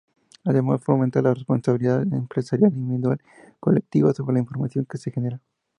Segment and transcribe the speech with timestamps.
[0.45, 3.21] Además, fomenta la responsabilidad empresarial individual
[3.55, 5.39] y colectiva sobre la información que se genera.